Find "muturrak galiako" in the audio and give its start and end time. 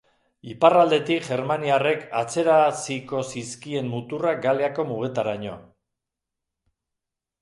3.95-4.87